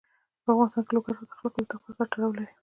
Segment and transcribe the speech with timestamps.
[0.43, 2.53] په افغانستان کې لوگر د خلکو د اعتقاداتو سره تړاو لري.